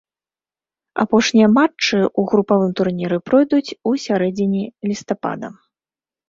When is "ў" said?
2.05-2.21